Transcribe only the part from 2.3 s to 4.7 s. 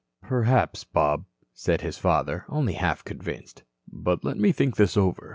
only half convinced. "But let me